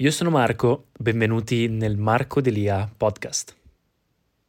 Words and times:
Io 0.00 0.10
sono 0.10 0.28
Marco, 0.28 0.88
benvenuti 0.98 1.68
nel 1.68 1.96
Marco 1.96 2.42
Delia 2.42 2.86
podcast. 2.94 3.56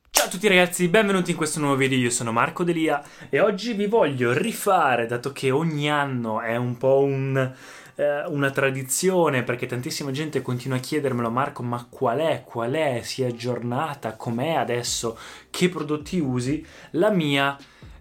Ciao 0.10 0.26
a 0.26 0.30
tutti 0.30 0.46
ragazzi, 0.46 0.90
benvenuti 0.90 1.32
in 1.32 1.38
questo 1.38 1.62
nuovo 1.62 1.78
video, 1.78 1.98
io 1.98 2.10
sono 2.10 2.34
Marco 2.34 2.66
Delia 2.66 3.02
e 3.30 3.40
oggi 3.40 3.72
vi 3.72 3.86
voglio 3.86 4.34
rifare, 4.34 5.06
dato 5.06 5.32
che 5.32 5.50
ogni 5.50 5.90
anno 5.90 6.42
è 6.42 6.58
un 6.58 6.76
po' 6.76 7.00
un 7.00 7.54
eh, 7.96 8.26
una 8.26 8.52
tradizione 8.52 9.44
perché 9.44 9.68
tantissima 9.68 10.12
gente 10.12 10.42
continua 10.42 10.78
a 10.78 10.82
chiedermelo 10.82 11.30
Marco 11.30 11.64
ma 11.64 11.88
qual 11.90 12.20
è, 12.20 12.44
qual 12.46 12.74
è, 12.74 13.00
si 13.04 13.24
è 13.24 13.28
aggiornata, 13.28 14.18
com'è 14.18 14.54
adesso, 14.54 15.18
che 15.50 15.70
prodotti 15.70 16.20
usi, 16.20 16.66
la 16.92 17.10
mia 17.10 17.58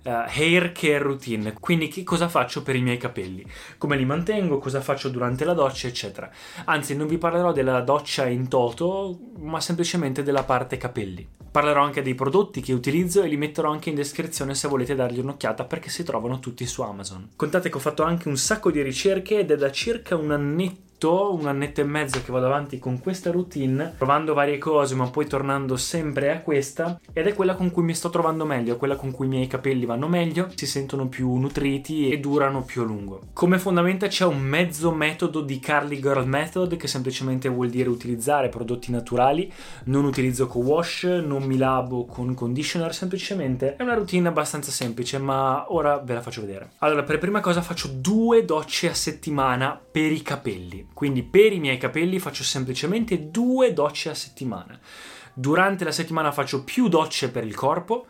uh, 0.06 0.24
hair 0.26 0.72
care 0.72 0.98
routine, 0.98 1.54
quindi 1.60 1.88
che 1.88 2.02
cosa 2.02 2.28
faccio 2.28 2.62
per 2.62 2.76
i 2.76 2.82
miei 2.82 2.96
capelli, 2.96 3.44
come 3.78 3.96
li 3.96 4.04
mantengo, 4.04 4.58
cosa 4.58 4.80
faccio 4.80 5.08
durante 5.08 5.44
la 5.44 5.52
doccia, 5.52 5.88
eccetera. 5.88 6.30
Anzi, 6.64 6.96
non 6.96 7.06
vi 7.06 7.18
parlerò 7.18 7.52
della 7.52 7.80
doccia 7.80 8.26
in 8.26 8.48
toto, 8.48 9.18
ma 9.38 9.60
semplicemente 9.60 10.22
della 10.22 10.44
parte 10.44 10.76
capelli. 10.76 11.26
Parlerò 11.50 11.82
anche 11.82 12.02
dei 12.02 12.14
prodotti 12.14 12.60
che 12.60 12.72
utilizzo 12.72 13.22
e 13.22 13.28
li 13.28 13.36
metterò 13.36 13.70
anche 13.70 13.88
in 13.88 13.94
descrizione 13.94 14.54
se 14.54 14.68
volete 14.68 14.94
dargli 14.94 15.20
un'occhiata 15.20 15.64
perché 15.64 15.88
si 15.88 16.02
trovano 16.02 16.38
tutti 16.38 16.66
su 16.66 16.82
Amazon. 16.82 17.30
Contate 17.34 17.70
che 17.70 17.76
ho 17.76 17.80
fatto 17.80 18.02
anche 18.02 18.28
un 18.28 18.36
sacco 18.36 18.70
di 18.70 18.82
ricerche 18.82 19.38
ed 19.38 19.50
è 19.50 19.56
da 19.56 19.70
circa 19.70 20.16
un 20.16 20.32
annetto 20.32 20.85
un 21.04 21.46
annetto 21.46 21.82
e 21.82 21.84
mezzo 21.84 22.22
che 22.22 22.32
vado 22.32 22.46
avanti 22.46 22.78
con 22.78 22.98
questa 22.98 23.30
routine, 23.30 23.94
provando 23.96 24.34
varie 24.34 24.58
cose, 24.58 24.94
ma 24.94 25.08
poi 25.08 25.26
tornando 25.26 25.76
sempre 25.76 26.32
a 26.32 26.40
questa, 26.40 26.98
ed 27.12 27.26
è 27.26 27.34
quella 27.34 27.54
con 27.54 27.70
cui 27.70 27.82
mi 27.82 27.94
sto 27.94 28.08
trovando 28.08 28.46
meglio, 28.46 28.76
quella 28.76 28.96
con 28.96 29.10
cui 29.10 29.26
i 29.26 29.28
miei 29.28 29.46
capelli 29.46 29.84
vanno 29.84 30.08
meglio, 30.08 30.48
si 30.54 30.66
sentono 30.66 31.06
più 31.08 31.34
nutriti 31.36 32.08
e 32.10 32.18
durano 32.18 32.62
più 32.62 32.82
a 32.82 32.84
lungo. 32.86 33.20
Come 33.34 33.58
fondamenta 33.58 34.06
c'è 34.06 34.24
un 34.24 34.40
mezzo 34.40 34.90
metodo 34.90 35.42
di 35.42 35.60
Carly 35.60 36.00
Girl 36.00 36.26
Method, 36.26 36.76
che 36.76 36.88
semplicemente 36.88 37.48
vuol 37.48 37.68
dire 37.68 37.90
utilizzare 37.90 38.48
prodotti 38.48 38.90
naturali, 38.90 39.52
non 39.84 40.04
utilizzo 40.04 40.46
co-wash, 40.46 41.04
non 41.04 41.42
mi 41.42 41.58
lavo 41.58 42.06
con 42.06 42.32
conditioner, 42.34 42.94
semplicemente 42.94 43.76
è 43.76 43.82
una 43.82 43.94
routine 43.94 44.28
abbastanza 44.28 44.70
semplice, 44.70 45.18
ma 45.18 45.66
ora 45.68 45.98
ve 45.98 46.14
la 46.14 46.22
faccio 46.22 46.40
vedere. 46.40 46.70
Allora, 46.78 47.02
per 47.02 47.18
prima 47.18 47.40
cosa 47.40 47.60
faccio 47.60 47.88
due 47.88 48.44
docce 48.44 48.88
a 48.88 48.94
settimana 48.94 49.78
per 49.90 50.10
i 50.10 50.22
capelli. 50.22 50.85
Quindi 50.92 51.22
per 51.22 51.52
i 51.52 51.60
miei 51.60 51.78
capelli 51.78 52.18
faccio 52.18 52.42
semplicemente 52.42 53.30
due 53.30 53.72
docce 53.72 54.10
a 54.10 54.14
settimana. 54.14 54.78
Durante 55.34 55.84
la 55.84 55.92
settimana 55.92 56.32
faccio 56.32 56.64
più 56.64 56.88
docce 56.88 57.30
per 57.30 57.44
il 57.44 57.54
corpo. 57.54 58.06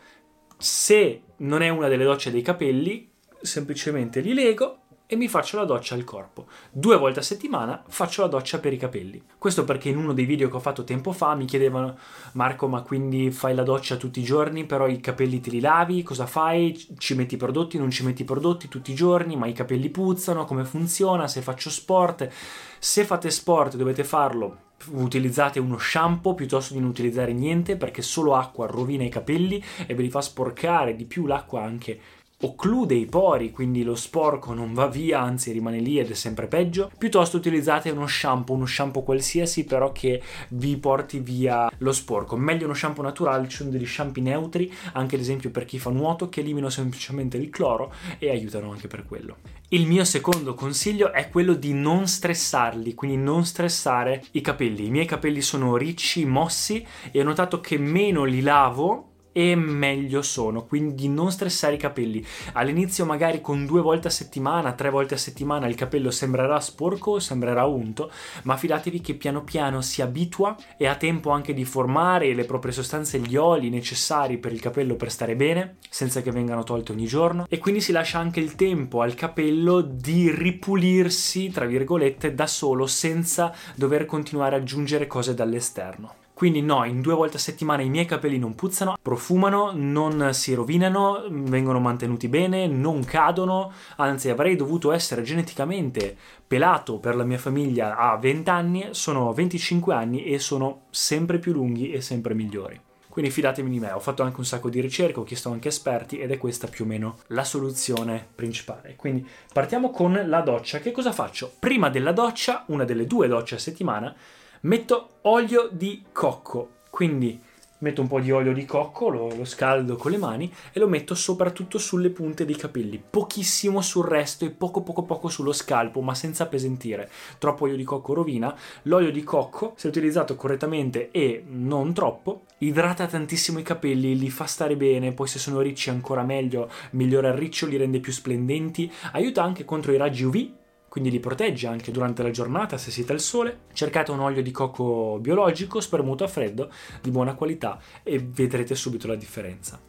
Se 0.57 1.21
non 1.37 1.61
è 1.61 1.69
una 1.69 1.87
delle 1.87 2.05
docce 2.05 2.31
dei 2.31 2.41
capelli, 2.41 3.11
semplicemente 3.41 4.21
li 4.21 4.33
lego 4.33 4.86
e 5.09 5.15
mi 5.15 5.29
faccio 5.29 5.55
la 5.55 5.63
doccia 5.63 5.95
al 5.95 6.03
corpo. 6.03 6.47
Due 6.69 6.97
volte 6.97 7.19
a 7.19 7.23
settimana 7.23 7.81
faccio 7.87 8.21
la 8.21 8.27
doccia 8.27 8.59
per 8.59 8.73
i 8.73 8.77
capelli. 8.77 9.23
Questo 9.37 9.63
perché 9.63 9.87
in 9.87 9.97
uno 9.97 10.11
dei 10.11 10.25
video 10.25 10.49
che 10.49 10.57
ho 10.57 10.59
fatto 10.59 10.83
tempo 10.83 11.13
fa 11.13 11.33
mi 11.33 11.45
chiedevano 11.45 11.97
Marco 12.33 12.67
ma 12.67 12.81
quindi 12.81 13.31
fai 13.31 13.55
la 13.55 13.63
doccia 13.63 13.95
tutti 13.95 14.19
i 14.19 14.23
giorni 14.23 14.65
però 14.65 14.85
i 14.85 14.99
capelli 14.99 15.39
te 15.39 15.49
li 15.49 15.61
lavi? 15.61 16.03
Cosa 16.03 16.25
fai? 16.25 16.77
Ci 16.97 17.15
metti 17.15 17.35
i 17.35 17.37
prodotti? 17.37 17.77
Non 17.77 17.89
ci 17.89 18.03
metti 18.03 18.23
i 18.23 18.25
prodotti 18.25 18.67
tutti 18.67 18.91
i 18.91 18.95
giorni? 18.95 19.37
Ma 19.37 19.47
i 19.47 19.53
capelli 19.53 19.89
puzzano? 19.89 20.43
Come 20.43 20.65
funziona? 20.65 21.27
Se 21.27 21.41
faccio 21.41 21.69
sport? 21.69 22.29
Se 22.77 23.05
fate 23.05 23.31
sport 23.31 23.77
dovete 23.77 24.03
farlo 24.03 24.65
utilizzate 24.91 25.59
uno 25.59 25.77
shampoo 25.77 26.35
piuttosto 26.35 26.73
di 26.73 26.79
non 26.79 26.89
utilizzare 26.89 27.33
niente 27.33 27.77
perché 27.77 28.01
solo 28.01 28.35
acqua 28.35 28.67
rovina 28.67 29.03
i 29.03 29.09
capelli 29.09 29.63
e 29.85 29.95
ve 29.95 30.03
li 30.03 30.09
fa 30.09 30.21
sporcare 30.21 30.95
di 30.95 31.05
più 31.05 31.25
l'acqua 31.25 31.63
anche 31.63 31.99
occlude 32.39 32.93
i 32.93 33.07
pori, 33.07 33.51
quindi 33.51 33.83
lo 33.83 33.95
sporco 33.95 34.53
non 34.53 34.73
va 34.73 34.87
via, 34.87 35.21
anzi 35.21 35.51
rimane 35.51 35.79
lì 35.79 35.97
ed 35.97 36.11
è 36.11 36.13
sempre 36.13 36.47
peggio, 36.47 36.91
piuttosto 36.95 37.37
utilizzate 37.37 37.89
uno 37.89 38.05
shampoo, 38.05 38.55
uno 38.55 38.67
shampoo 38.67 39.01
qualsiasi 39.01 39.63
però 39.63 39.91
che 39.91 40.21
vi 40.49 40.77
porti 40.77 41.19
via 41.19 41.71
lo 41.79 41.91
sporco. 41.91 42.37
Meglio 42.37 42.65
uno 42.65 42.75
shampoo 42.75 43.03
naturale, 43.03 43.47
ci 43.47 43.57
sono 43.57 43.71
degli 43.71 43.87
shampoo 43.87 44.21
neutri, 44.21 44.71
anche 44.93 45.15
ad 45.15 45.21
esempio 45.21 45.49
per 45.49 45.65
chi 45.65 45.79
fa 45.79 45.89
nuoto, 45.89 46.29
che 46.29 46.41
eliminano 46.41 46.69
semplicemente 46.69 47.37
il 47.37 47.49
cloro 47.49 47.91
e 48.19 48.29
aiutano 48.29 48.71
anche 48.71 48.87
per 48.87 49.05
quello. 49.05 49.37
Il 49.69 49.87
mio 49.87 50.05
secondo 50.05 50.53
consiglio 50.53 51.11
è 51.11 51.29
quello 51.29 51.53
di 51.53 51.73
non 51.73 52.07
stressarli, 52.07 52.93
quindi 52.93 53.17
non 53.17 53.45
stressare 53.45 54.23
i 54.31 54.41
capelli. 54.41 54.85
I 54.85 54.91
miei 54.91 55.05
capelli 55.05 55.41
sono 55.41 55.75
ricci, 55.75 56.23
mossi 56.25 56.85
e 57.11 57.19
ho 57.19 57.23
notato 57.23 57.59
che 57.59 57.77
meno 57.77 58.23
li 58.23 58.41
lavo 58.41 59.15
e 59.37 59.53
meglio 59.53 60.23
sono. 60.23 60.65
Quindi 60.65 61.07
non 61.07 61.31
stressare 61.31 61.75
i 61.75 61.77
capelli. 61.77 62.25
All'inizio, 62.53 63.05
magari 63.05 63.39
con 63.39 63.67
due 63.67 63.81
volte 63.81 64.07
a 64.07 64.11
settimana, 64.11 64.73
tre 64.73 64.89
volte 64.89 65.13
a 65.13 65.17
settimana, 65.17 65.67
il 65.67 65.75
capello 65.75 66.09
sembrerà 66.09 66.59
sporco, 66.59 67.19
sembrerà 67.19 67.65
unto, 67.65 68.09
ma 68.43 68.57
fidatevi 68.57 68.99
che 68.99 69.13
piano 69.13 69.43
piano 69.43 69.81
si 69.81 70.01
abitua 70.01 70.55
e 70.75 70.87
ha 70.87 70.95
tempo 70.95 71.29
anche 71.29 71.53
di 71.53 71.65
formare 71.65 72.33
le 72.33 72.45
proprie 72.45 72.71
sostanze, 72.71 73.19
gli 73.19 73.35
oli 73.35 73.69
necessari 73.69 74.39
per 74.39 74.53
il 74.53 74.59
capello 74.59 74.95
per 74.95 75.11
stare 75.11 75.35
bene, 75.35 75.75
senza 75.87 76.23
che 76.23 76.31
vengano 76.31 76.63
tolte 76.63 76.93
ogni 76.93 77.05
giorno. 77.05 77.45
E 77.47 77.59
quindi 77.59 77.79
si 77.79 77.91
lascia 77.91 78.17
anche 78.17 78.39
il 78.39 78.55
tempo 78.55 79.01
al 79.01 79.13
capello 79.13 79.81
di 79.81 80.31
ripulirsi, 80.31 81.51
tra 81.51 81.65
virgolette, 81.65 82.33
da 82.33 82.47
solo, 82.47 82.87
senza 82.87 83.53
dover 83.75 84.05
continuare 84.05 84.55
ad 84.55 84.61
aggiungere 84.63 85.05
cose 85.05 85.35
dall'esterno. 85.35 86.25
Quindi 86.37 86.61
no, 86.61 86.83
in 86.83 87.01
due 87.01 87.15
volte 87.15 87.37
a 87.37 87.39
settimana 87.39 87.81
i 87.81 87.89
miei 87.89 88.05
capelli 88.05 88.37
non 88.37 88.53
puzzano, 88.53 88.95
profumano, 89.01 89.71
non 89.73 90.35
si 90.35 90.53
rovinano, 90.53 91.25
vengono 91.31 91.79
mantenuti 91.79 92.27
bene, 92.27 92.67
non 92.67 93.03
cadono, 93.03 93.71
anzi 93.95 94.29
avrei 94.29 94.55
dovuto 94.55 94.91
essere 94.91 95.23
geneticamente 95.23 96.15
pelato 96.45 96.99
per 96.99 97.15
la 97.15 97.23
mia 97.23 97.39
famiglia 97.39 97.97
a 97.97 98.15
20 98.17 98.49
anni, 98.51 98.87
sono 98.91 99.33
25 99.33 99.95
anni 99.95 100.25
e 100.25 100.37
sono 100.37 100.81
sempre 100.91 101.39
più 101.39 101.53
lunghi 101.53 101.91
e 101.91 102.01
sempre 102.01 102.35
migliori. 102.35 102.79
Quindi 103.07 103.31
fidatevi 103.31 103.67
di 103.67 103.79
me, 103.79 103.89
ho 103.89 103.99
fatto 103.99 104.21
anche 104.21 104.37
un 104.37 104.45
sacco 104.45 104.69
di 104.69 104.79
ricerche, 104.79 105.19
ho 105.19 105.23
chiesto 105.23 105.49
anche 105.49 105.69
esperti 105.69 106.19
ed 106.19 106.29
è 106.29 106.37
questa 106.37 106.67
più 106.67 106.85
o 106.85 106.87
meno 106.87 107.17
la 107.29 107.43
soluzione 107.43 108.23
principale. 108.35 108.95
Quindi 108.95 109.27
partiamo 109.51 109.89
con 109.89 110.21
la 110.27 110.41
doccia. 110.41 110.77
Che 110.77 110.91
cosa 110.91 111.11
faccio? 111.11 111.51
Prima 111.57 111.89
della 111.89 112.11
doccia, 112.11 112.63
una 112.67 112.83
delle 112.83 113.07
due 113.07 113.27
docce 113.27 113.55
a 113.55 113.57
settimana, 113.57 114.15
metto 114.61 115.17
olio 115.21 115.69
di 115.71 116.05
cocco. 116.11 116.75
Quindi 116.89 117.39
metto 117.79 118.01
un 118.01 118.07
po' 118.07 118.19
di 118.19 118.31
olio 118.31 118.53
di 118.53 118.65
cocco, 118.65 119.09
lo, 119.09 119.27
lo, 119.35 119.45
scaldo 119.45 119.95
con 119.97 120.11
le 120.11 120.17
mani 120.17 120.51
e 120.71 120.79
lo 120.79 120.87
metto 120.87 121.13
soprattutto 121.13 121.77
sulle 121.77 122.09
punte 122.09 122.45
dei 122.45 122.55
capelli, 122.55 123.01
pochissimo 123.07 123.81
sul 123.81 124.05
resto 124.05 124.45
e 124.45 124.49
poco 124.49 124.81
poco 124.81 125.03
poco 125.03 125.29
sullo 125.29 125.53
scalpo, 125.53 126.01
ma 126.01 126.15
senza 126.15 126.43
appesantire. 126.43 127.09
Troppo 127.37 127.65
olio 127.65 127.75
di 127.75 127.83
cocco 127.83 128.13
rovina. 128.13 128.55
L'olio 128.83 129.11
di 129.11 129.23
cocco, 129.23 129.73
se 129.75 129.87
utilizzato 129.87 130.35
correttamente 130.35 131.11
e 131.11 131.43
non 131.47 131.93
troppo, 131.93 132.45
idrata 132.59 133.05
tantissimo 133.05 133.59
i 133.59 133.63
capelli, 133.63 134.17
li 134.17 134.29
fa 134.29 134.45
stare 134.45 134.75
bene, 134.75 135.13
poi 135.13 135.27
se 135.27 135.39
sono 135.39 135.61
ricci 135.61 135.89
ancora 135.89 136.23
meglio, 136.23 136.69
migliora 136.91 137.29
il 137.29 137.35
riccio, 137.35 137.67
li 137.67 137.77
rende 137.77 137.99
più 137.99 138.11
splendenti, 138.11 138.91
aiuta 139.11 139.43
anche 139.43 139.65
contro 139.65 139.91
i 139.91 139.97
raggi 139.97 140.23
UV 140.23 140.49
quindi 140.97 141.15
li 141.15 141.19
protegge 141.19 141.67
anche 141.67 141.91
durante 141.91 142.23
la 142.23 142.31
giornata 142.31 142.79
se 142.79 142.89
siete 142.89 143.13
al 143.13 143.19
sole. 143.19 143.65
Cercate 143.71 144.09
un 144.09 144.19
olio 144.19 144.41
di 144.41 144.49
cocco 144.49 145.19
biologico 145.21 145.79
spermuto 145.79 146.23
a 146.23 146.27
freddo 146.27 146.71
di 147.03 147.11
buona 147.11 147.35
qualità 147.35 147.79
e 148.01 148.17
vedrete 148.17 148.73
subito 148.73 149.05
la 149.05 149.13
differenza. 149.13 149.79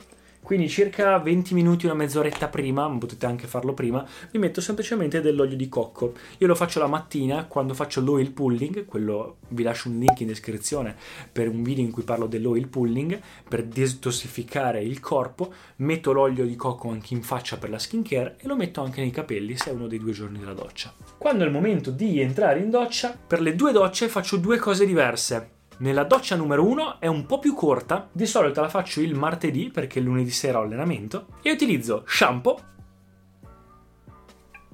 Quindi 0.49 0.71
circa 0.71 1.19
20 1.19 1.53
minuti, 1.53 1.85
una 1.85 1.95
mezz'oretta 1.95 2.49
prima, 2.49 2.89
ma 2.89 2.97
potete 2.97 3.27
anche 3.27 3.47
farlo 3.47 3.75
prima, 3.75 4.03
vi 4.31 4.39
metto 4.39 4.63
semplicemente 4.63 5.21
dell'olio 5.21 5.59
di 5.59 5.69
cocco. 5.69 6.15
Io 6.39 6.47
lo 6.47 6.55
faccio 6.55 6.79
la 6.79 6.87
mattina 6.87 7.45
quando 7.45 7.75
faccio 7.75 8.01
l'oil 8.01 8.31
pulling, 8.31 8.87
quello 8.87 9.37
vi 9.49 9.63
lascio 9.63 9.91
un 9.91 9.99
link 9.99 10.21
in 10.21 10.29
descrizione 10.29 10.97
per 11.31 11.49
un 11.49 11.63
video 11.63 11.85
in 11.85 11.91
cui 11.91 12.03
parlo 12.03 12.27
dell'oil 12.27 12.67
pulling, 12.67 13.21
per 13.47 13.65
detossificare 13.65 14.83
il 14.83 15.01
corpo, 15.01 15.53
metto 15.77 16.13
l'olio 16.13 16.47
di 16.47 16.57
cocco 16.57 16.89
anche 16.89 17.13
in 17.13 17.23
faccia 17.23 17.59
per 17.59 17.69
la 17.69 17.79
skincare 17.79 18.39
e 18.41 18.47
lo 18.47 18.57
metto 18.57 18.81
anche 18.81 19.03
nei 19.03 19.11
capelli 19.11 19.55
se 19.55 19.69
è 19.69 19.75
uno 19.75 19.87
dei 19.87 19.99
due 19.99 20.13
giorni 20.13 20.39
della 20.39 20.55
doccia. 20.55 20.95
Quando 21.19 21.43
è 21.45 21.47
il 21.47 21.53
momento 21.53 21.91
di 21.91 22.21
entrare 22.21 22.61
in 22.61 22.71
doccia, 22.71 23.15
per 23.27 23.43
le 23.43 23.55
due 23.55 23.73
docce 23.73 24.09
faccio 24.09 24.39
due 24.39 24.57
cose 24.57 24.87
diverse. 24.87 25.57
Nella 25.81 26.03
doccia 26.03 26.35
numero 26.35 26.67
1 26.67 26.99
è 26.99 27.07
un 27.07 27.25
po' 27.25 27.39
più 27.39 27.55
corta, 27.55 28.09
di 28.11 28.27
solito 28.27 28.61
la 28.61 28.69
faccio 28.69 29.01
il 29.01 29.15
martedì 29.15 29.71
perché 29.71 30.01
lunedì 30.01 30.31
sera 30.31 30.59
ho 30.59 30.63
allenamento 30.63 31.27
e 31.41 31.53
utilizzo 31.53 32.03
shampoo 32.05 32.59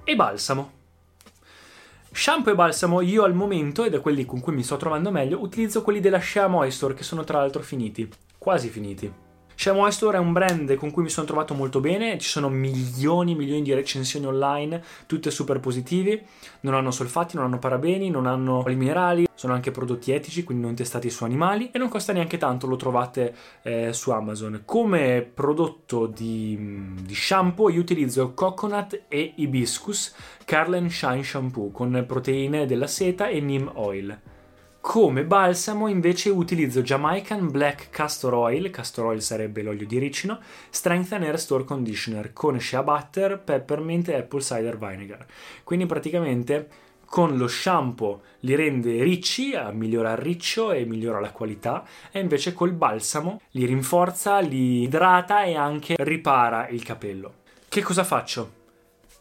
e 0.03 0.17
balsamo. 0.17 0.73
Shampoo 2.11 2.53
e 2.53 2.57
balsamo 2.57 3.03
io 3.03 3.25
al 3.25 3.35
momento, 3.35 3.85
ed 3.85 3.93
è 3.93 4.01
quelli 4.01 4.25
con 4.25 4.41
cui 4.41 4.55
mi 4.55 4.63
sto 4.63 4.79
trovando 4.79 5.11
meglio, 5.11 5.43
utilizzo 5.43 5.83
quelli 5.83 6.01
della 6.01 6.21
Shea 6.21 6.47
Moisture 6.47 6.95
che 6.95 7.03
sono 7.03 7.23
tra 7.23 7.39
l'altro 7.39 7.63
finiti, 7.63 8.09
quasi 8.39 8.69
finiti. 8.69 9.24
Shea 9.57 9.73
Moisture 9.73 10.17
è 10.17 10.21
un 10.21 10.33
brand 10.33 10.75
con 10.75 10.91
cui 10.91 11.03
mi 11.03 11.09
sono 11.09 11.27
trovato 11.27 11.55
molto 11.55 11.81
bene, 11.81 12.19
ci 12.19 12.29
sono 12.29 12.49
milioni 12.49 13.33
e 13.33 13.37
milioni 13.37 13.63
di 13.63 13.73
recensioni 13.73 14.27
online, 14.27 14.83
tutte 15.07 15.31
super 15.31 15.61
positive, 15.61 16.25
non 16.61 16.75
hanno 16.75 16.91
solfati, 16.91 17.37
non 17.37 17.47
hanno 17.47 17.59
parabeni, 17.59 18.11
non 18.11 18.27
hanno 18.27 18.63
oli 18.65 18.75
minerali, 18.75 19.27
sono 19.35 19.53
anche 19.53 19.71
prodotti 19.71 20.11
etici, 20.11 20.43
quindi 20.43 20.65
non 20.65 20.75
testati 20.75 21.09
su 21.09 21.25
animali 21.25 21.71
e 21.71 21.79
non 21.79 21.89
costa 21.89 22.13
neanche 22.13 22.37
tanto, 22.37 22.67
lo 22.67 22.77
trovate 22.77 23.35
eh, 23.63 23.93
su 23.93 24.11
Amazon. 24.11 24.63
Come 24.65 25.23
prodotto 25.23 26.07
di, 26.07 26.95
di 27.03 27.15
shampoo 27.15 27.71
io 27.71 27.81
utilizzo 27.81 28.33
coconut 28.35 29.03
e 29.09 29.35
hibiscus 29.37 30.15
Carlen 30.45 30.91
Shine 30.91 31.23
Shampoo 31.23 31.71
con 31.71 32.05
proteine 32.07 32.67
della 32.67 32.87
seta 32.87 33.29
e 33.29 33.41
neem 33.41 33.71
oil. 33.75 34.19
Come 34.87 35.25
balsamo 35.25 35.89
invece 35.89 36.29
utilizzo 36.29 36.83
Jamaican 36.83 37.51
Black 37.51 37.89
Castor 37.89 38.35
Oil, 38.35 38.69
castor 38.69 39.07
oil 39.07 39.23
sarebbe 39.23 39.63
l'olio 39.63 39.87
di 39.87 39.99
ricino, 39.99 40.39
Strengthen 40.69 41.23
Air 41.23 41.41
Store 41.41 41.65
Conditioner 41.65 42.35
con 42.35 42.61
shea 42.61 42.83
butter, 42.83 43.41
peppermint 43.41 44.11
e 44.11 44.17
apple 44.17 44.43
cider 44.43 44.77
vinegar. 44.77 45.25
Quindi 45.65 45.87
praticamente 45.87 46.69
con 47.07 47.39
lo 47.39 47.49
shampoo 47.49 48.21
li 48.41 48.55
rende 48.55 49.03
ricci, 49.03 49.55
migliora 49.73 50.13
il 50.13 50.19
riccio 50.19 50.71
e 50.71 50.85
migliora 50.85 51.19
la 51.19 51.33
qualità, 51.33 51.83
e 52.13 52.21
invece 52.21 52.53
col 52.53 52.73
balsamo 52.73 53.41
li 53.53 53.65
rinforza, 53.65 54.39
li 54.41 54.83
idrata 54.83 55.45
e 55.45 55.57
anche 55.57 55.95
ripara 55.99 56.69
il 56.69 56.85
capello. 56.85 57.37
Che 57.67 57.81
cosa 57.81 58.05
faccio? 58.05 58.53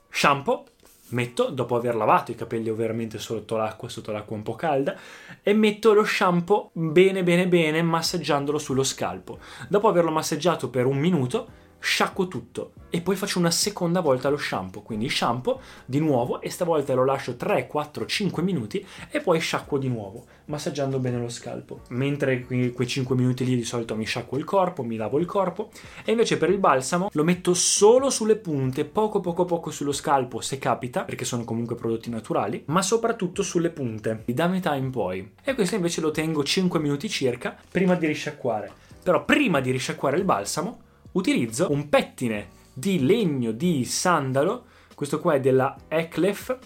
Shampoo, 0.09 0.65
metto, 1.13 1.49
dopo 1.49 1.75
aver 1.75 1.95
lavato 1.95 2.31
i 2.31 2.35
capelli 2.35 2.69
ovviamente 2.69 3.19
sotto 3.19 3.55
l'acqua, 3.55 3.87
sotto 3.87 4.11
l'acqua 4.11 4.35
un 4.35 4.43
po' 4.43 4.55
calda, 4.55 4.95
e 5.41 5.53
metto 5.53 5.93
lo 5.93 6.03
shampoo 6.03 6.71
bene 6.73 7.23
bene 7.23 7.47
bene 7.47 7.81
massaggiandolo 7.81 8.57
sullo 8.57 8.83
scalpo. 8.83 9.39
Dopo 9.69 9.87
averlo 9.87 10.11
massaggiato 10.11 10.69
per 10.69 10.85
un 10.85 10.97
minuto, 10.97 11.61
sciacquo 11.85 12.29
tutto 12.29 12.71
e 12.89 13.01
poi 13.01 13.17
faccio 13.17 13.39
una 13.39 13.51
seconda 13.51 13.99
volta 13.99 14.29
lo 14.29 14.37
shampoo. 14.37 14.81
Quindi 14.83 15.09
shampoo 15.09 15.59
di 15.85 15.99
nuovo 15.99 16.39
e 16.39 16.49
stavolta 16.49 16.93
lo 16.93 17.03
lascio 17.03 17.35
3, 17.35 17.67
4, 17.67 18.05
5 18.05 18.41
minuti 18.41 18.85
e 19.11 19.19
poi 19.19 19.39
sciacquo 19.39 19.77
di 19.77 19.89
nuovo, 19.89 20.25
massaggiando 20.45 20.99
bene 20.99 21.19
lo 21.19 21.27
scalpo. 21.27 21.81
Mentre 21.89 22.45
quei 22.45 22.87
5 22.87 23.15
minuti 23.17 23.43
lì 23.43 23.57
di 23.57 23.65
solito 23.65 23.97
mi 23.97 24.05
sciacquo 24.05 24.37
il 24.37 24.45
corpo, 24.45 24.83
mi 24.83 24.95
lavo 24.95 25.19
il 25.19 25.25
corpo 25.25 25.71
e 26.05 26.11
invece 26.11 26.37
per 26.37 26.49
il 26.49 26.57
balsamo 26.57 27.09
lo 27.11 27.23
metto 27.25 27.53
solo 27.53 28.09
sulle 28.09 28.37
punte, 28.37 28.85
poco 28.85 29.19
poco 29.19 29.43
poco 29.43 29.69
sullo 29.69 29.91
scalpo 29.91 30.39
se 30.39 30.57
capita, 30.59 31.03
perché 31.03 31.25
sono 31.25 31.43
comunque 31.43 31.75
prodotti 31.75 32.09
naturali, 32.09 32.63
ma 32.67 32.81
soprattutto 32.81 33.43
sulle 33.43 33.71
punte, 33.71 34.23
da 34.25 34.47
metà 34.47 34.73
in 34.75 34.89
poi. 34.89 35.33
E 35.43 35.53
questo 35.53 35.75
invece 35.75 35.99
lo 35.99 36.11
tengo 36.11 36.43
5 36.43 36.79
minuti 36.79 37.09
circa 37.09 37.57
prima 37.69 37.95
di 37.95 38.07
risciacquare. 38.07 38.71
Però 39.03 39.25
prima 39.25 39.59
di 39.59 39.69
risciacquare 39.71 40.15
il 40.15 40.23
balsamo 40.23 40.82
utilizzo 41.13 41.71
un 41.71 41.89
pettine 41.89 42.61
di 42.73 43.05
legno 43.05 43.51
di 43.51 43.85
sandalo, 43.85 44.65
questo 44.95 45.19
qua 45.19 45.33
è 45.35 45.39
della 45.39 45.75
Eclef, 45.87 46.57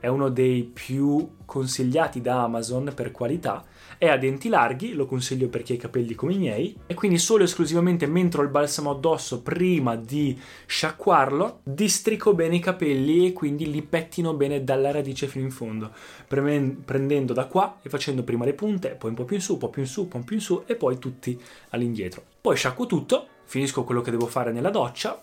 è 0.00 0.06
uno 0.06 0.28
dei 0.28 0.62
più 0.62 1.36
consigliati 1.44 2.20
da 2.20 2.44
Amazon 2.44 2.92
per 2.94 3.10
qualità, 3.10 3.64
è 3.96 4.06
a 4.06 4.16
denti 4.16 4.48
larghi, 4.48 4.92
lo 4.92 5.06
consiglio 5.06 5.48
per 5.48 5.62
chi 5.62 5.72
ha 5.72 5.74
i 5.74 5.78
capelli 5.78 6.14
come 6.14 6.34
i 6.34 6.38
miei, 6.38 6.76
e 6.86 6.94
quindi 6.94 7.18
solo 7.18 7.42
e 7.42 7.46
esclusivamente 7.46 8.06
mentre 8.06 8.40
ho 8.40 8.44
il 8.44 8.50
balsamo 8.50 8.90
addosso 8.90 9.42
prima 9.42 9.96
di 9.96 10.38
sciacquarlo, 10.66 11.60
districo 11.64 12.34
bene 12.34 12.56
i 12.56 12.60
capelli 12.60 13.26
e 13.26 13.32
quindi 13.32 13.68
li 13.68 13.82
pettino 13.82 14.34
bene 14.34 14.62
dalla 14.62 14.92
radice 14.92 15.26
fino 15.26 15.44
in 15.44 15.50
fondo, 15.50 15.90
prendendo 16.28 17.32
da 17.32 17.46
qua 17.46 17.78
e 17.82 17.88
facendo 17.88 18.22
prima 18.22 18.44
le 18.44 18.54
punte, 18.54 18.90
poi 18.90 19.10
un 19.10 19.16
po' 19.16 19.24
più 19.24 19.34
in 19.34 19.42
su, 19.42 19.54
un 19.54 19.58
po' 19.58 19.70
più 19.70 19.82
in 19.82 19.88
su, 19.88 20.02
un 20.02 20.08
po' 20.08 20.20
più 20.20 20.36
in 20.36 20.42
su 20.42 20.62
e 20.66 20.76
poi 20.76 20.98
tutti 20.98 21.40
all'indietro. 21.70 22.22
Poi 22.40 22.54
sciacquo 22.54 22.86
tutto 22.86 23.26
finisco 23.48 23.82
quello 23.82 24.02
che 24.02 24.10
devo 24.10 24.26
fare 24.26 24.52
nella 24.52 24.68
doccia, 24.68 25.20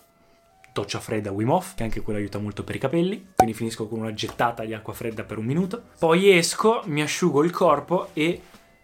doccia 0.72 0.98
fredda 0.98 1.30
Wim 1.30 1.48
Hof, 1.48 1.74
che 1.74 1.84
anche 1.84 2.02
quello 2.02 2.18
aiuta 2.18 2.38
molto 2.38 2.64
per 2.64 2.74
i 2.74 2.80
capelli, 2.80 3.28
quindi 3.36 3.54
finisco 3.54 3.86
con 3.86 4.00
una 4.00 4.12
gettata 4.12 4.64
di 4.64 4.74
acqua 4.74 4.92
fredda 4.92 5.22
per 5.22 5.38
un 5.38 5.44
minuto, 5.44 5.84
poi 6.00 6.36
esco, 6.36 6.82
mi 6.86 7.02
asciugo 7.02 7.44
il 7.44 7.52
corpo 7.52 8.08
e 8.14 8.40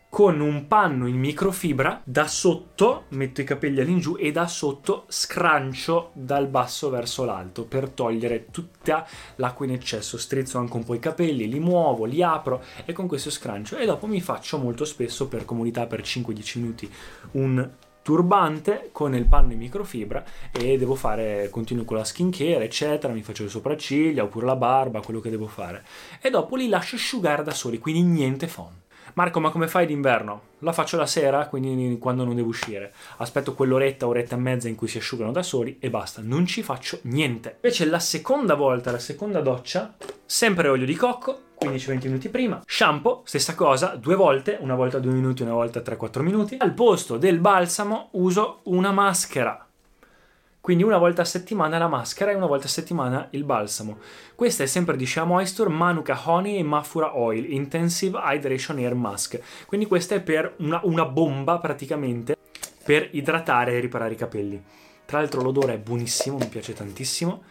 con 0.08 0.40
un 0.40 0.68
panno 0.68 1.08
in 1.08 1.16
microfibra 1.16 2.02
da 2.04 2.28
sotto 2.28 3.06
metto 3.08 3.40
i 3.40 3.44
capelli 3.44 3.80
all'ingiù 3.80 4.14
e 4.16 4.30
da 4.30 4.46
sotto 4.46 5.06
scrancio 5.08 6.10
dal 6.12 6.46
basso 6.48 6.88
verso 6.90 7.24
l'alto 7.24 7.64
per 7.64 7.88
togliere 7.88 8.46
tutta 8.50 9.06
l'acqua 9.36 9.64
in 9.64 9.72
eccesso. 9.72 10.18
Strizzo 10.18 10.58
anche 10.58 10.76
un 10.76 10.84
po' 10.84 10.94
i 10.94 10.98
capelli, 10.98 11.48
li 11.48 11.60
muovo, 11.60 12.04
li 12.04 12.22
apro 12.22 12.62
e 12.84 12.92
con 12.92 13.08
questo 13.08 13.30
scrancio. 13.30 13.78
E 13.78 13.86
dopo 13.86 14.06
mi 14.06 14.20
faccio 14.20 14.58
molto 14.58 14.84
spesso 14.84 15.28
per 15.28 15.46
comodità 15.46 15.86
per 15.86 16.02
5-10 16.02 16.58
minuti 16.58 16.92
un 17.32 17.70
turbante 18.02 18.90
con 18.92 19.14
il 19.14 19.26
panno 19.26 19.52
in 19.52 19.58
microfibra 19.58 20.24
e 20.50 20.76
devo 20.76 20.94
fare, 20.94 21.48
continuo 21.50 21.84
con 21.84 21.96
la 21.96 22.04
skincare 22.04 22.64
eccetera, 22.64 23.12
mi 23.12 23.22
faccio 23.22 23.44
le 23.44 23.48
sopracciglia 23.48 24.24
oppure 24.24 24.46
la 24.46 24.56
barba, 24.56 25.00
quello 25.00 25.20
che 25.20 25.30
devo 25.30 25.46
fare 25.46 25.84
e 26.20 26.30
dopo 26.30 26.56
li 26.56 26.68
lascio 26.68 26.96
asciugare 26.96 27.42
da 27.42 27.52
soli, 27.52 27.78
quindi 27.78 28.02
niente 28.02 28.48
foam. 28.48 28.80
Marco, 29.14 29.40
ma 29.40 29.50
come 29.50 29.68
fai 29.68 29.84
d'inverno? 29.84 30.40
La 30.60 30.72
faccio 30.72 30.96
la 30.96 31.04
sera, 31.04 31.46
quindi 31.46 31.98
quando 31.98 32.24
non 32.24 32.34
devo 32.34 32.48
uscire. 32.48 32.94
Aspetto 33.18 33.52
quell'oretta, 33.52 34.06
oretta 34.06 34.36
e 34.36 34.38
mezza 34.38 34.68
in 34.68 34.74
cui 34.74 34.88
si 34.88 34.96
asciugano 34.96 35.32
da 35.32 35.42
soli 35.42 35.76
e 35.80 35.90
basta, 35.90 36.22
non 36.24 36.46
ci 36.46 36.62
faccio 36.62 36.98
niente. 37.02 37.56
Invece 37.56 37.84
la 37.84 37.98
seconda 37.98 38.54
volta, 38.54 38.90
la 38.90 38.98
seconda 38.98 39.40
doccia, 39.40 39.94
sempre 40.24 40.68
olio 40.68 40.86
di 40.86 40.94
cocco, 40.94 41.40
15-20 41.62 42.04
minuti 42.04 42.28
prima. 42.28 42.62
Shampoo, 42.66 43.22
stessa 43.24 43.54
cosa, 43.54 43.94
due 43.94 44.16
volte, 44.16 44.58
una 44.60 44.74
volta 44.74 44.98
2 44.98 45.12
minuti, 45.12 45.42
una 45.42 45.52
volta 45.52 45.80
3-4 45.80 46.20
minuti. 46.20 46.56
Al 46.58 46.74
posto 46.74 47.16
del 47.16 47.38
balsamo 47.38 48.08
uso 48.12 48.60
una 48.64 48.90
maschera. 48.90 49.66
Quindi 50.60 50.84
una 50.84 50.98
volta 50.98 51.22
a 51.22 51.24
settimana 51.24 51.76
la 51.78 51.88
maschera 51.88 52.30
e 52.30 52.34
una 52.34 52.46
volta 52.46 52.66
a 52.66 52.70
settimana 52.70 53.26
il 53.30 53.42
balsamo. 53.42 53.98
Questa 54.34 54.62
è 54.62 54.66
sempre 54.66 54.96
di 54.96 55.06
Shea 55.06 55.24
Moisture, 55.24 55.68
Manuka 55.68 56.20
Honey 56.24 56.56
e 56.56 56.62
Mafura 56.62 57.16
Oil 57.18 57.52
Intensive 57.52 58.20
Hydration 58.22 58.78
Air 58.78 58.94
Mask. 58.94 59.40
Quindi 59.66 59.86
questa 59.86 60.14
è 60.14 60.20
per 60.20 60.54
una, 60.58 60.80
una 60.84 61.04
bomba 61.04 61.58
praticamente 61.58 62.36
per 62.84 63.08
idratare 63.12 63.72
e 63.72 63.80
riparare 63.80 64.12
i 64.12 64.16
capelli. 64.16 64.62
Tra 65.04 65.18
l'altro 65.18 65.42
l'odore 65.42 65.74
è 65.74 65.78
buonissimo, 65.78 66.36
mi 66.38 66.46
piace 66.46 66.74
tantissimo 66.74 67.42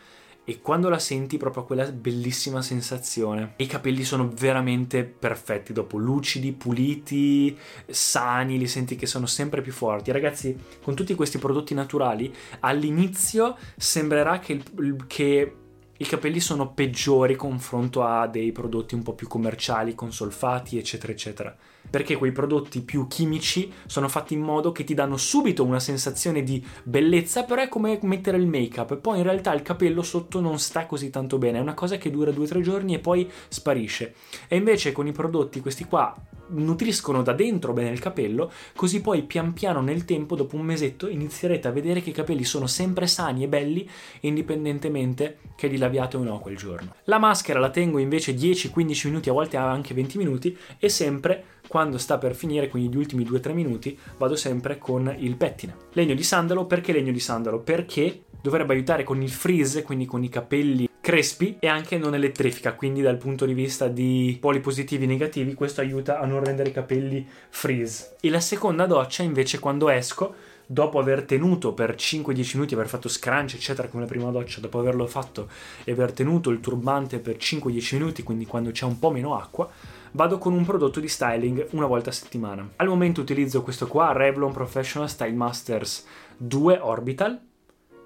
e 0.44 0.60
quando 0.60 0.90
la 0.90 1.00
senti 1.00 1.38
proprio 1.38 1.64
quella 1.64 1.86
bellissima 1.92 2.62
sensazione. 2.62 3.54
I 3.58 3.68
capelli 3.68 4.04
sono 4.04 4.30
veramente 4.30 5.04
perfetti 5.04 5.72
dopo, 5.72 5.98
lucidi, 5.98 6.52
puliti, 6.52 7.58
sani, 7.88 8.58
li 8.58 8.68
senti 8.68 8.96
che 8.96 9.06
sono 9.06 9.28
sempre 9.28 9.62
più 9.62 9.72
forti. 9.72 10.12
Ragazzi, 10.12 10.58
con 10.82 10.96
tutti 10.96 11.14
questi 11.16 11.38
prodotti 11.38 11.74
naturali, 11.74 12.34
all'inizio 12.62 13.56
sembrerà 13.78 14.40
che, 14.40 14.62
che 15.08 15.56
i 15.96 16.06
capelli 16.06 16.40
sono 16.40 16.74
peggiori 16.74 17.36
confronto 17.36 18.04
a 18.04 18.26
dei 18.28 18.52
prodotti 18.52 18.96
un 18.96 19.04
po' 19.04 19.14
più 19.14 19.28
commerciali 19.28 19.94
con 19.94 20.12
solfati, 20.12 20.78
eccetera, 20.78 21.14
eccetera 21.14 21.56
perché 21.92 22.16
quei 22.16 22.32
prodotti 22.32 22.82
più 22.82 23.06
chimici 23.06 23.72
sono 23.86 24.08
fatti 24.08 24.34
in 24.34 24.42
modo 24.42 24.72
che 24.72 24.84
ti 24.84 24.96
danno 24.96 25.18
subito 25.18 25.64
una 25.64 25.80
sensazione 25.80 26.42
di 26.42 26.66
bellezza, 26.84 27.44
però 27.44 27.62
è 27.62 27.68
come 27.68 28.00
mettere 28.02 28.38
il 28.38 28.48
make-up, 28.48 28.98
poi 28.98 29.18
in 29.18 29.24
realtà 29.24 29.54
il 29.54 29.62
capello 29.62 30.02
sotto 30.02 30.40
non 30.40 30.58
sta 30.58 30.88
così 30.88 31.12
tanto 31.12 31.38
bene, 31.38 31.60
è 31.60 31.62
una 31.62 31.76
cosa 31.76 31.98
che 31.98 32.10
dura 32.10 32.32
2-3 32.32 32.62
giorni 32.62 32.96
e 32.96 33.00
poi 33.00 33.30
sparisce. 33.50 34.16
E 34.48 34.56
invece 34.56 34.92
con 34.92 35.06
i 35.06 35.12
prodotti 35.12 35.60
questi 35.60 35.84
qua 35.84 36.16
nutriscono 36.52 37.22
da 37.22 37.34
dentro 37.34 37.74
bene 37.74 37.92
il 37.92 38.00
capello, 38.00 38.52
così 38.76 39.02
poi 39.02 39.24
pian 39.24 39.54
piano 39.54 39.82
nel 39.82 40.06
tempo, 40.06 40.36
dopo 40.36 40.56
un 40.56 40.64
mesetto, 40.64 41.08
inizierete 41.08 41.68
a 41.68 41.72
vedere 41.72 42.02
che 42.02 42.10
i 42.10 42.14
capelli 42.14 42.44
sono 42.44 42.68
sempre 42.68 43.08
sani 43.08 43.44
e 43.44 43.48
belli, 43.48 43.88
indipendentemente 44.22 45.38
che 45.56 45.68
li 45.68 45.78
laviate 45.78 46.18
o 46.18 46.24
no 46.24 46.40
quel 46.40 46.58
giorno. 46.58 46.96
La 47.06 47.20
maschera 47.20 47.60
la 47.60 47.70
tengo 47.70 48.00
invece 48.00 48.36
10-15 48.36 49.08
minuti, 49.08 49.30
a 49.30 49.34
volte 49.34 49.58
anche 49.58 49.94
20 49.94 50.18
minuti, 50.18 50.58
e 50.78 50.90
sempre 50.90 51.44
quando 51.72 51.98
sta 51.98 52.18
per 52.18 52.36
finire, 52.36 52.68
quindi 52.68 52.94
gli 52.94 52.98
ultimi 52.98 53.24
2-3 53.24 53.54
minuti, 53.54 53.98
vado 54.18 54.36
sempre 54.36 54.78
con 54.78 55.16
il 55.18 55.38
pettine. 55.38 55.74
Legno 55.94 56.14
di 56.14 56.22
sandalo, 56.22 56.66
perché 56.66 56.92
legno 56.92 57.14
di 57.14 57.20
sandalo? 57.22 57.60
Perché 57.60 58.24
dovrebbe 58.42 58.74
aiutare 58.74 59.06
con 59.06 59.22
il 59.22 59.30
freeze, 59.30 59.82
quindi 59.82 60.06
con 60.06 60.22
i 60.22 60.28
capelli 60.28 60.90
crespi 61.00 61.56
e 61.62 61.68
anche 61.70 61.98
non 61.98 62.14
elettrifica, 62.14 62.74
quindi 62.74 63.00
dal 63.02 63.16
punto 63.16 63.46
di 63.46 63.54
vista 63.54 63.88
di 63.88 64.38
poli 64.42 64.60
positivi 64.60 65.06
e 65.06 65.08
negativi 65.08 65.54
questo 65.54 65.80
aiuta 65.80 66.20
a 66.20 66.26
non 66.26 66.44
rendere 66.44 66.72
i 66.72 66.74
capelli 66.74 67.26
freeze. 67.48 68.18
E 68.20 68.30
la 68.30 68.42
seconda 68.42 68.86
doccia 68.86 69.24
invece 69.24 69.60
quando 69.60 69.88
esco 69.88 70.36
dopo 70.66 71.00
aver 71.00 71.24
tenuto 71.24 71.74
per 71.74 71.96
5-10 71.96 72.52
minuti, 72.56 72.74
aver 72.74 72.90
fatto 72.90 73.08
scrunch, 73.08 73.54
eccetera, 73.54 73.88
come 73.88 74.04
la 74.04 74.10
prima 74.10 74.30
doccia, 74.30 74.60
dopo 74.60 74.78
averlo 74.78 75.08
fatto 75.08 75.48
e 75.86 75.94
aver 75.94 76.12
tenuto 76.12 76.50
il 76.50 76.60
turbante 76.60 77.20
per 77.20 77.38
5-10 77.38 77.96
minuti, 77.96 78.24
quindi 78.24 78.46
quando 78.46 78.72
c'è 78.72 78.84
un 78.84 79.00
po' 79.00 79.12
meno 79.12 79.38
acqua, 79.38 79.70
vado 80.12 80.38
con 80.38 80.54
un 80.54 80.66
prodotto 80.66 81.00
di 81.00 81.08
styling 81.08 81.68
una 81.72 81.86
volta 81.86 82.10
a 82.10 82.14
settimana. 82.14 82.70
Al 82.78 82.88
momento 82.88 83.22
utilizzo 83.22 83.62
questo 83.62 83.88
qua, 83.88 84.12
Revlon 84.12 84.52
Professional 84.52 85.10
Style 85.10 85.36
Masters 85.36 86.06
2 86.38 86.80
Orbital. 86.80 87.40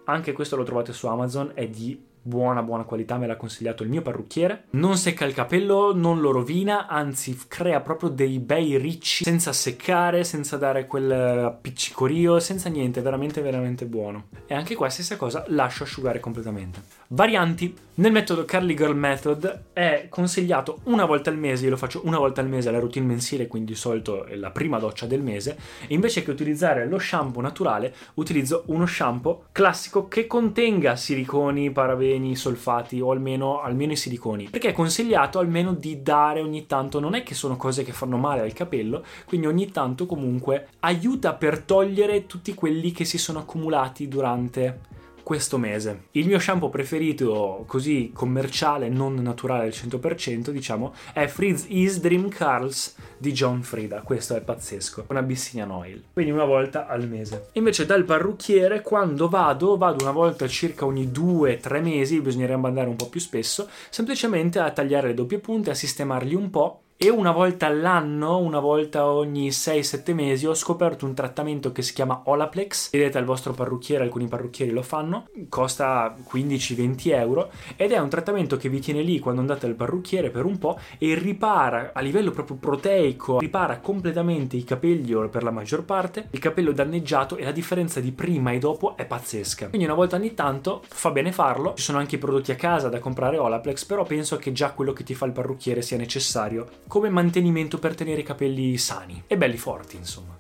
Anche 0.06 0.34
questo 0.34 0.56
lo 0.56 0.64
trovate 0.64 0.94
su 0.94 1.08
Amazon, 1.08 1.52
è 1.54 1.68
di 1.68 2.00
buona 2.28 2.64
buona 2.64 2.86
qualità, 2.86 3.18
me 3.18 3.28
l'ha 3.28 3.36
consigliato 3.36 3.84
il 3.84 3.90
mio 3.90 4.02
parrucchiere. 4.02 4.66
Non 4.72 4.98
secca 4.98 5.26
il 5.26 5.34
capello, 5.34 5.94
non 5.94 6.20
lo 6.22 6.32
rovina, 6.32 6.88
anzi 6.88 7.38
crea 7.48 7.82
proprio 7.82 8.10
dei 8.10 8.40
bei 8.40 8.78
ricci 8.78 9.24
senza 9.24 9.54
seccare, 9.54 10.24
senza 10.24 10.58
dare 10.58 10.88
quel 10.88 11.12
appiccicorio, 11.12 12.40
senza 12.40 12.70
niente, 12.70 13.02
veramente 13.02 13.42
veramente 13.42 13.86
buono. 13.86 14.30
E 14.48 14.56
anche 14.56 14.74
qua 14.74 14.90
stessa 14.90 15.18
cosa, 15.18 15.44
lascio 15.50 15.84
asciugare 15.84 16.20
completamente. 16.20 16.82
Varianti. 17.10 17.76
Nel 17.98 18.12
metodo 18.12 18.46
Curly 18.46 18.74
Girl 18.74 18.96
Method 18.96 19.66
è 19.72 20.08
consigliato 20.10 20.80
una 20.86 21.06
volta 21.06 21.30
al 21.30 21.38
mese, 21.38 21.64
io 21.64 21.70
lo 21.70 21.78
faccio 21.78 22.02
una 22.04 22.18
volta 22.18 22.42
al 22.42 22.50
mese 22.50 22.68
alla 22.68 22.80
routine 22.80 23.06
mensile, 23.06 23.48
quindi 23.48 23.72
di 23.72 23.78
solito 23.78 24.26
è 24.26 24.36
la 24.36 24.50
prima 24.50 24.80
doccia 24.80 25.06
del 25.06 25.22
mese, 25.22 25.56
invece 25.90 26.24
che 26.24 26.32
utilizzare 26.32 26.88
lo 26.88 27.00
shampoo 27.00 27.42
naturale, 27.42 27.94
utilizzo 28.16 28.64
uno 28.66 28.86
shampoo 28.86 29.46
classico 29.54 30.10
che 30.10 30.28
contenga 30.28 30.98
siliconi, 30.98 31.72
parabeni, 31.72 32.36
solfati 32.36 33.00
o 33.00 33.12
almeno, 33.12 33.62
almeno 33.62 33.94
i 33.94 33.98
siliconi, 33.98 34.50
perché 34.50 34.70
è 34.70 34.74
consigliato 34.74 35.40
almeno 35.40 35.72
di 35.72 36.02
dare 36.02 36.42
ogni 36.42 36.66
tanto, 36.66 37.00
non 37.00 37.14
è 37.14 37.24
che 37.24 37.34
sono 37.34 37.56
cose 37.56 37.84
che 37.84 37.94
fanno 37.94 38.18
male 38.18 38.42
al 38.42 38.52
capello, 38.52 39.06
quindi 39.26 39.48
ogni 39.48 39.72
tanto 39.72 40.06
comunque 40.06 40.68
aiuta 40.80 41.34
per 41.34 41.60
togliere 41.60 42.26
tutti 42.26 42.54
quelli 42.54 42.92
che 42.92 43.06
si 43.06 43.18
sono 43.18 43.40
accumulati 43.40 44.10
durante 44.10 44.94
questo 45.26 45.58
mese. 45.58 46.04
Il 46.12 46.28
mio 46.28 46.38
shampoo 46.38 46.70
preferito, 46.70 47.64
così 47.66 48.12
commerciale, 48.14 48.90
non 48.90 49.16
naturale 49.16 49.64
al 49.64 49.72
100%, 49.72 50.52
diciamo, 50.52 50.94
è 51.14 51.26
Frizz 51.26 51.66
Ease 51.68 52.00
Dream 52.00 52.30
Curls 52.30 52.96
di 53.18 53.32
John 53.32 53.64
Frida. 53.64 54.02
Questo 54.02 54.36
è 54.36 54.42
pazzesco. 54.42 55.06
Una 55.08 55.22
Abyssinian 55.22 55.72
Oil. 55.72 56.04
Quindi 56.14 56.32
una 56.32 56.46
volta 56.46 56.86
al 56.86 57.08
mese. 57.08 57.48
Invece 57.54 57.88
dal 57.88 58.04
parrucchiere, 58.04 58.84
quando 58.84 59.28
vado, 59.28 59.78
vado 59.78 60.04
una 60.04 60.14
volta 60.14 60.48
circa 60.48 60.86
ogni 60.86 61.08
2-3 61.08 61.82
mesi, 61.82 62.22
bisognerebbe 62.22 62.68
andare 62.68 62.88
un 62.88 62.96
po' 62.96 63.10
più 63.10 63.20
spesso, 63.20 63.68
semplicemente 63.90 64.60
a 64.60 64.70
tagliare 64.70 65.08
le 65.08 65.16
doppie 65.16 65.40
punte, 65.40 65.72
a 65.72 65.74
sistemarli 65.76 66.36
un 66.36 66.52
po' 66.52 66.82
e 66.98 67.10
una 67.10 67.32
volta 67.32 67.66
all'anno, 67.66 68.38
una 68.38 68.60
volta 68.60 69.06
ogni 69.08 69.50
6-7 69.50 70.14
mesi, 70.14 70.48
ho 70.48 70.56
scoperto 70.56 71.06
un 71.06 71.14
trattamento 71.14 71.74
che 71.74 71.82
si 71.82 71.94
chiama 71.94 72.22
Olaplex. 72.24 72.90
Vedete 72.92 73.18
al 73.18 73.26
vostro 73.26 73.52
parrucchiere, 73.52 74.06
alcuni 74.06 74.28
parrucchieri 74.28 74.72
lo 74.72 74.82
fanno, 74.82 75.28
costa 75.50 76.16
15-20 76.32 77.12
euro 77.12 77.52
ed 77.76 77.92
è 77.92 77.98
un 77.98 78.08
trattamento 78.08 78.56
che 78.56 78.70
vi 78.70 78.80
tiene 78.80 79.02
lì 79.02 79.20
quando 79.20 79.42
andate 79.42 79.68
dal 79.68 79.76
parrucchiere 79.76 80.30
per 80.30 80.46
un 80.46 80.58
po' 80.58 80.80
e 80.98 81.16
ripara 81.16 81.92
a 81.94 82.00
livello 82.00 82.32
proprio 82.32 82.56
proteico, 82.56 83.40
ripara 83.40 83.80
completamente 83.80 84.56
i 84.56 84.64
capelli 84.64 85.14
o 85.14 85.28
per 85.28 85.44
la 85.44 85.52
maggior 85.52 85.84
parte, 85.84 86.30
il 86.32 86.40
capello 86.40 86.72
danneggiato 86.72 87.36
e 87.36 87.44
la 87.44 87.52
differenza 87.52 88.00
di 88.00 88.14
prima 88.14 88.52
e 88.52 88.58
dopo 88.58 88.96
è 88.96 89.06
pazzesca. 89.06 89.68
Quindi 89.68 89.86
una 89.86 89.96
volta 89.96 90.16
ogni 90.16 90.34
tanto 90.34 90.82
fa 90.88 91.12
bene 91.12 91.34
farlo. 91.34 91.74
Ci 91.76 91.84
sono 91.84 91.98
anche 91.98 92.16
i 92.16 92.20
prodotti 92.20 92.54
a 92.54 92.56
casa 92.56 92.88
da 92.88 93.00
comprare 93.00 93.38
Olaplex, 93.38 93.84
però 93.84 94.04
penso 94.04 94.38
che 94.38 94.54
già 94.54 94.72
quello 94.72 94.94
che 94.94 95.04
ti 95.04 95.14
fa 95.14 95.26
il 95.26 95.34
parrucchiere 95.34 95.82
sia 95.82 95.98
necessario 95.98 96.84
come 96.88 97.10
mantenimento 97.10 97.80
per 97.80 97.96
tenere 97.96 98.22
i 98.22 98.24
capelli 98.24 98.78
sani 98.78 99.24
e 99.28 99.38
belli 99.38 99.58
forti, 99.58 99.96
insomma. 99.96 100.38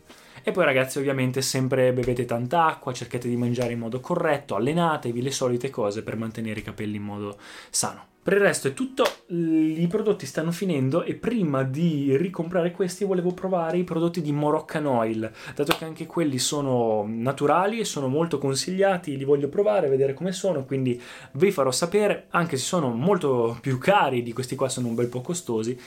E 0.47 0.51
poi 0.51 0.63
ragazzi 0.63 0.99
ovviamente 0.99 1.41
sempre 1.41 1.91
bevete 1.91 2.25
tanta 2.25 2.65
acqua, 2.65 2.93
cercate 2.93 3.27
di 3.27 3.35
mangiare 3.35 3.73
in 3.73 3.79
modo 3.79 3.99
corretto, 3.99 4.55
allenatevi, 4.55 5.21
le 5.21 5.31
solite 5.31 5.71
cose 5.71 6.03
per 6.03 6.17
mantenere 6.17 6.59
i 6.59 6.63
capelli 6.63 6.97
in 6.97 7.01
modo 7.01 7.37
sano. 7.71 8.13
Per 8.21 8.33
il 8.33 8.39
resto 8.39 8.67
è 8.67 8.73
tutto, 8.73 9.03
i 9.27 9.85
prodotti 9.87 10.25
stanno 10.25 10.51
finendo 10.51 11.03
e 11.03 11.13
prima 11.13 11.61
di 11.61 12.15
ricomprare 12.17 12.71
questi 12.71 13.05
volevo 13.05 13.33
provare 13.33 13.77
i 13.77 13.83
prodotti 13.83 14.21
di 14.21 14.31
Moroccan 14.31 14.85
Oil, 14.87 15.31
dato 15.55 15.75
che 15.77 15.85
anche 15.85 16.07
quelli 16.07 16.39
sono 16.39 17.05
naturali 17.07 17.79
e 17.79 17.85
sono 17.85 18.07
molto 18.07 18.39
consigliati, 18.39 19.17
li 19.17 19.25
voglio 19.25 19.47
provare, 19.47 19.89
vedere 19.89 20.15
come 20.15 20.31
sono, 20.31 20.65
quindi 20.65 20.99
vi 21.33 21.51
farò 21.51 21.71
sapere, 21.71 22.25
anche 22.29 22.57
se 22.57 22.65
sono 22.65 22.89
molto 22.89 23.57
più 23.61 23.77
cari 23.77 24.23
di 24.23 24.33
questi 24.33 24.55
qua, 24.55 24.69
sono 24.69 24.87
un 24.87 24.95
bel 24.95 25.07
po' 25.07 25.21
costosi 25.21 25.79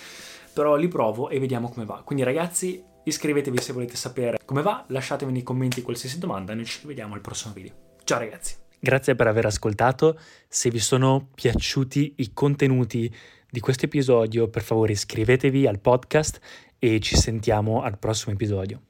però 0.58 0.74
li 0.74 0.88
provo 0.88 1.28
e 1.28 1.38
vediamo 1.38 1.68
come 1.68 1.86
va. 1.86 2.02
Quindi 2.04 2.24
ragazzi, 2.24 2.82
iscrivetevi 3.04 3.60
se 3.60 3.72
volete 3.72 3.94
sapere 3.94 4.40
come 4.44 4.60
va, 4.60 4.84
lasciatemi 4.88 5.30
nei 5.30 5.44
commenti 5.44 5.82
qualsiasi 5.82 6.18
domanda 6.18 6.50
e 6.50 6.56
noi 6.56 6.64
ci 6.64 6.84
vediamo 6.84 7.14
al 7.14 7.20
prossimo 7.20 7.54
video. 7.54 7.74
Ciao 8.02 8.18
ragazzi! 8.18 8.56
Grazie 8.80 9.14
per 9.14 9.28
aver 9.28 9.46
ascoltato, 9.46 10.18
se 10.48 10.70
vi 10.70 10.80
sono 10.80 11.28
piaciuti 11.32 12.14
i 12.16 12.32
contenuti 12.32 13.14
di 13.48 13.60
questo 13.60 13.84
episodio, 13.84 14.48
per 14.48 14.62
favore 14.62 14.92
iscrivetevi 14.92 15.64
al 15.64 15.78
podcast 15.78 16.40
e 16.76 16.98
ci 16.98 17.16
sentiamo 17.16 17.82
al 17.82 17.96
prossimo 17.96 18.34
episodio. 18.34 18.80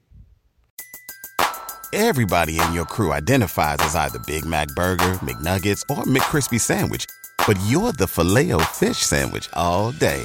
Everybody 1.93 2.57
in 2.57 2.73
your 2.73 2.87
crew 2.87 3.13
identifies 3.13 3.81
as 3.81 3.95
either 3.95 4.21
Big 4.25 4.45
Mac 4.45 4.73
Burger, 4.73 5.19
McNuggets 5.21 5.83
or 5.91 6.07
McCrispy 6.07 6.59
Sandwich, 6.59 7.05
but 7.47 7.59
you're 7.67 7.93
the 7.93 8.07
filet 8.07 8.59
fish 8.73 8.99
Sandwich 8.99 9.51
all 9.53 9.93
day. 9.93 10.25